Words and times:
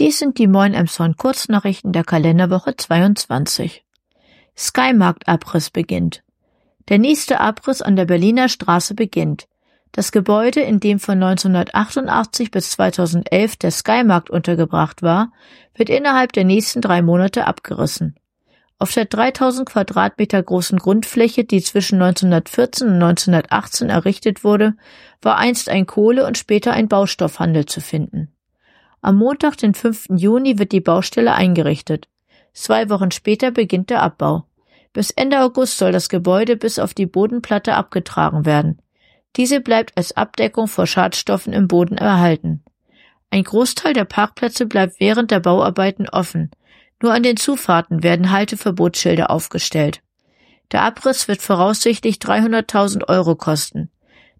Dies 0.00 0.18
sind 0.18 0.38
die 0.38 0.46
Moin 0.46 0.72
Emson 0.72 1.18
Kurznachrichten 1.18 1.92
der 1.92 2.04
Kalenderwoche 2.04 2.74
22. 2.74 3.84
Skymarkt-Abriss 4.56 5.68
beginnt. 5.68 6.22
Der 6.88 6.98
nächste 6.98 7.38
Abriss 7.38 7.82
an 7.82 7.96
der 7.96 8.06
Berliner 8.06 8.48
Straße 8.48 8.94
beginnt. 8.94 9.46
Das 9.92 10.10
Gebäude, 10.10 10.62
in 10.62 10.80
dem 10.80 11.00
von 11.00 11.22
1988 11.22 12.50
bis 12.50 12.70
2011 12.70 13.56
der 13.56 13.70
Skymarkt 13.70 14.30
untergebracht 14.30 15.02
war, 15.02 15.32
wird 15.74 15.90
innerhalb 15.90 16.32
der 16.32 16.44
nächsten 16.44 16.80
drei 16.80 17.02
Monate 17.02 17.46
abgerissen. 17.46 18.16
Auf 18.78 18.94
der 18.94 19.04
3000 19.04 19.68
Quadratmeter 19.68 20.42
großen 20.42 20.78
Grundfläche, 20.78 21.44
die 21.44 21.60
zwischen 21.60 22.00
1914 22.00 22.88
und 22.88 22.94
1918 22.94 23.90
errichtet 23.90 24.44
wurde, 24.44 24.76
war 25.20 25.36
einst 25.36 25.68
ein 25.68 25.84
Kohle- 25.84 26.26
und 26.26 26.38
später 26.38 26.72
ein 26.72 26.88
Baustoffhandel 26.88 27.66
zu 27.66 27.82
finden. 27.82 28.32
Am 29.02 29.16
Montag, 29.16 29.56
den 29.56 29.74
5. 29.74 30.08
Juni, 30.16 30.58
wird 30.58 30.72
die 30.72 30.80
Baustelle 30.80 31.34
eingerichtet. 31.34 32.08
Zwei 32.52 32.90
Wochen 32.90 33.10
später 33.10 33.50
beginnt 33.50 33.90
der 33.90 34.02
Abbau. 34.02 34.44
Bis 34.92 35.10
Ende 35.10 35.40
August 35.40 35.78
soll 35.78 35.92
das 35.92 36.08
Gebäude 36.08 36.56
bis 36.56 36.78
auf 36.78 36.94
die 36.94 37.06
Bodenplatte 37.06 37.74
abgetragen 37.74 38.44
werden. 38.44 38.82
Diese 39.36 39.60
bleibt 39.60 39.96
als 39.96 40.16
Abdeckung 40.16 40.66
vor 40.66 40.86
Schadstoffen 40.86 41.52
im 41.52 41.68
Boden 41.68 41.96
erhalten. 41.96 42.62
Ein 43.30 43.44
Großteil 43.44 43.92
der 43.94 44.04
Parkplätze 44.04 44.66
bleibt 44.66 44.98
während 44.98 45.30
der 45.30 45.40
Bauarbeiten 45.40 46.08
offen. 46.08 46.50
Nur 47.00 47.14
an 47.14 47.22
den 47.22 47.36
Zufahrten 47.36 48.02
werden 48.02 48.32
Halteverbotsschilder 48.32 49.30
aufgestellt. 49.30 50.02
Der 50.72 50.82
Abriss 50.82 51.28
wird 51.28 51.40
voraussichtlich 51.40 52.16
300.000 52.16 53.08
Euro 53.08 53.36
kosten. 53.36 53.90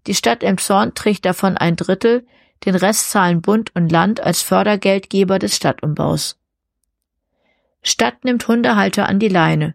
Die 0.07 0.13
Stadt 0.13 0.43
Emshorn 0.43 0.93
trägt 0.93 1.25
davon 1.25 1.57
ein 1.57 1.75
Drittel, 1.75 2.25
den 2.65 2.75
Rest 2.75 3.11
zahlen 3.11 3.41
Bund 3.41 3.71
und 3.75 3.91
Land 3.91 4.21
als 4.21 4.41
Fördergeldgeber 4.41 5.39
des 5.39 5.55
Stadtumbaus. 5.55 6.37
Stadt 7.83 8.23
nimmt 8.23 8.47
Hundehalter 8.47 9.07
an 9.07 9.19
die 9.19 9.27
Leine. 9.27 9.73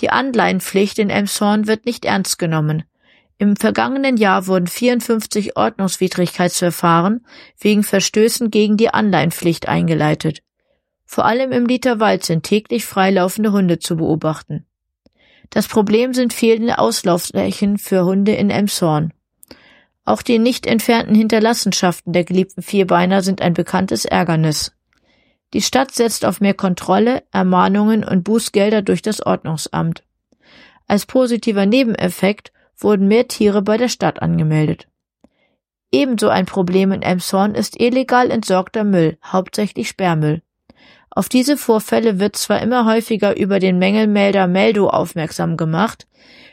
Die 0.00 0.10
Anleihenpflicht 0.10 0.98
in 0.98 1.10
Emshorn 1.10 1.66
wird 1.66 1.86
nicht 1.86 2.04
ernst 2.04 2.38
genommen. 2.38 2.84
Im 3.38 3.56
vergangenen 3.56 4.16
Jahr 4.16 4.46
wurden 4.46 4.66
54 4.66 5.56
Ordnungswidrigkeitsverfahren 5.56 7.26
wegen 7.58 7.82
Verstößen 7.82 8.50
gegen 8.50 8.76
die 8.76 8.92
Anleihenpflicht 8.92 9.68
eingeleitet. 9.68 10.42
Vor 11.04 11.24
allem 11.24 11.52
im 11.52 11.66
Literwald 11.66 12.24
sind 12.24 12.42
täglich 12.42 12.84
freilaufende 12.84 13.52
Hunde 13.52 13.78
zu 13.78 13.96
beobachten. 13.96 14.66
Das 15.50 15.68
Problem 15.68 16.14
sind 16.14 16.32
fehlende 16.32 16.78
Auslaufflächen 16.78 17.78
für 17.78 18.04
Hunde 18.04 18.32
in 18.32 18.50
Emshorn. 18.50 19.12
Auch 20.06 20.22
die 20.22 20.38
nicht 20.38 20.66
entfernten 20.66 21.16
Hinterlassenschaften 21.16 22.12
der 22.12 22.24
geliebten 22.24 22.62
Vierbeiner 22.62 23.22
sind 23.22 23.42
ein 23.42 23.54
bekanntes 23.54 24.04
Ärgernis. 24.04 24.72
Die 25.52 25.62
Stadt 25.62 25.92
setzt 25.92 26.24
auf 26.24 26.40
mehr 26.40 26.54
Kontrolle, 26.54 27.24
Ermahnungen 27.32 28.04
und 28.04 28.22
Bußgelder 28.22 28.82
durch 28.82 29.02
das 29.02 29.20
Ordnungsamt. 29.24 30.04
Als 30.86 31.06
positiver 31.06 31.66
Nebeneffekt 31.66 32.52
wurden 32.78 33.08
mehr 33.08 33.26
Tiere 33.26 33.62
bei 33.62 33.76
der 33.76 33.88
Stadt 33.88 34.22
angemeldet. 34.22 34.86
Ebenso 35.90 36.28
ein 36.28 36.46
Problem 36.46 36.92
in 36.92 37.02
Emshorn 37.02 37.56
ist 37.56 37.80
illegal 37.80 38.30
entsorgter 38.30 38.84
Müll, 38.84 39.18
hauptsächlich 39.24 39.88
Sperrmüll. 39.88 40.42
Auf 41.10 41.28
diese 41.28 41.56
Vorfälle 41.56 42.20
wird 42.20 42.36
zwar 42.36 42.60
immer 42.60 42.84
häufiger 42.84 43.36
über 43.36 43.58
den 43.58 43.78
Mängelmelder 43.78 44.46
Meldo 44.46 44.88
aufmerksam 44.88 45.56
gemacht, 45.56 46.06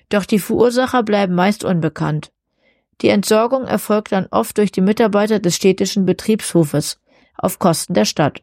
doch 0.10 0.26
die 0.26 0.40
Verursacher 0.40 1.04
bleiben 1.04 1.36
meist 1.36 1.64
unbekannt. 1.64 2.32
Die 3.02 3.10
Entsorgung 3.10 3.66
erfolgt 3.66 4.12
dann 4.12 4.28
oft 4.32 4.58
durch 4.58 4.72
die 4.72 4.82
Mitarbeiter 4.82 5.40
des 5.40 5.56
städtischen 5.56 6.06
Betriebshofes 6.06 7.00
auf 7.38 7.60
Kosten 7.60 7.94
der 7.94 8.06
Stadt. 8.06 8.42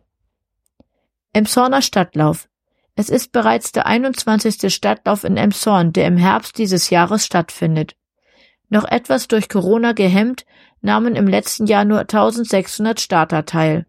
Emshorner 1.33 1.83
Stadtlauf. 1.83 2.49
Es 2.97 3.09
ist 3.09 3.33
bereits 3.33 3.73
der 3.73 3.87
21. 3.87 4.75
Stadtlauf 4.75 5.25
in 5.25 5.37
Emshorn, 5.37 5.93
der 5.93 6.07
im 6.07 6.17
Herbst 6.17 6.59
dieses 6.59 6.91
Jahres 6.91 7.25
stattfindet. 7.25 7.95
Noch 8.69 8.85
etwas 8.85 9.29
durch 9.29 9.49
Corona 9.49 9.93
gehemmt, 9.93 10.45
nahmen 10.81 11.17
im 11.17 11.27
letzten 11.27 11.67
Jahr 11.67 11.85
nur 11.85 12.01
1600 12.01 13.01
Starter 13.01 13.47
teil. 13.47 13.87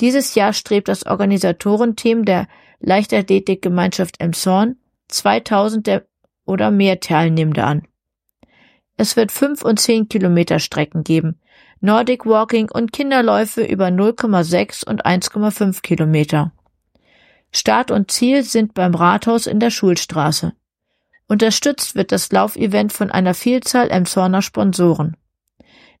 Dieses 0.00 0.34
Jahr 0.34 0.52
strebt 0.52 0.88
das 0.88 1.06
Organisatorenteam 1.06 2.24
der 2.24 2.48
Leichtathletikgemeinschaft 2.80 4.20
Emshorn 4.20 4.76
2000 5.08 5.86
der 5.86 6.06
oder 6.44 6.70
mehr 6.70 7.00
Teilnehmende 7.00 7.64
an. 7.64 7.86
Es 8.96 9.16
wird 9.16 9.32
fünf 9.32 9.62
und 9.62 9.80
zehn 9.80 10.08
Kilometer 10.08 10.58
Strecken 10.58 11.04
geben, 11.04 11.40
Nordic 11.80 12.24
Walking 12.26 12.70
und 12.70 12.92
Kinderläufe 12.92 13.64
über 13.64 13.88
0,6 13.88 14.86
und 14.86 15.04
1,5 15.04 15.82
Kilometer. 15.82 16.52
Start 17.52 17.90
und 17.90 18.10
Ziel 18.10 18.42
sind 18.42 18.74
beim 18.74 18.94
Rathaus 18.94 19.46
in 19.46 19.60
der 19.60 19.70
Schulstraße. 19.70 20.52
Unterstützt 21.26 21.94
wird 21.94 22.12
das 22.12 22.30
Laufevent 22.32 22.92
von 22.92 23.10
einer 23.10 23.34
Vielzahl 23.34 23.90
Emshorner 23.90 24.42
Sponsoren. 24.42 25.16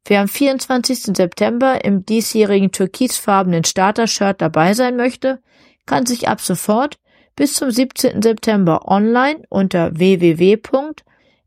Wer 0.04 0.20
am 0.20 0.28
24. 0.28 1.16
September 1.16 1.84
im 1.84 2.04
diesjährigen 2.04 2.72
türkisfarbenen 2.72 3.64
Starter-Shirt 3.64 4.40
dabei 4.40 4.74
sein 4.74 4.96
möchte, 4.96 5.40
kann 5.86 6.06
sich 6.06 6.28
ab 6.28 6.40
sofort 6.40 6.98
bis 7.36 7.54
zum 7.54 7.70
17. 7.70 8.20
September 8.20 8.86
online 8.86 9.42
unter 9.48 9.98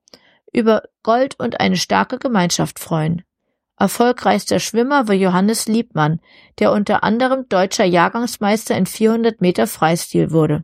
über 0.52 0.84
Gold 1.04 1.40
und 1.40 1.60
eine 1.60 1.78
starke 1.78 2.18
Gemeinschaft 2.18 2.80
freuen. 2.80 3.24
Erfolgreichster 3.78 4.60
Schwimmer 4.60 5.08
war 5.08 5.16
Johannes 5.16 5.68
Liebmann, 5.68 6.20
der 6.60 6.72
unter 6.72 7.04
anderem 7.04 7.48
deutscher 7.50 7.86
Jahrgangsmeister 7.86 8.76
in 8.78 8.86
400 8.86 9.42
Meter 9.42 9.66
Freistil 9.66 10.32
wurde. 10.32 10.64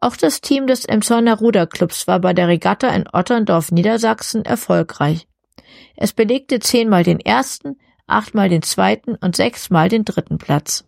Auch 0.00 0.16
das 0.16 0.40
Team 0.40 0.66
des 0.66 0.84
Emshorner 0.84 1.38
Ruderclubs 1.38 2.06
war 2.06 2.20
bei 2.20 2.32
der 2.32 2.48
Regatta 2.48 2.88
in 2.88 3.08
Otterndorf, 3.12 3.72
Niedersachsen 3.72 4.44
erfolgreich. 4.44 5.28
Es 5.96 6.12
belegte 6.12 6.60
zehnmal 6.60 7.02
den 7.02 7.20
ersten, 7.20 7.78
achtmal 8.06 8.48
den 8.48 8.62
zweiten 8.62 9.16
und 9.16 9.36
sechsmal 9.36 9.88
den 9.88 10.04
dritten 10.04 10.38
Platz. 10.38 10.84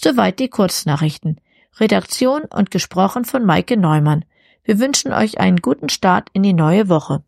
Soweit 0.00 0.38
die 0.38 0.48
Kurznachrichten. 0.48 1.40
Redaktion 1.78 2.42
und 2.44 2.70
gesprochen 2.70 3.24
von 3.24 3.44
Maike 3.44 3.76
Neumann. 3.76 4.24
Wir 4.64 4.78
wünschen 4.78 5.12
euch 5.12 5.38
einen 5.38 5.58
guten 5.58 5.90
Start 5.90 6.30
in 6.32 6.42
die 6.42 6.54
neue 6.54 6.88
Woche. 6.88 7.22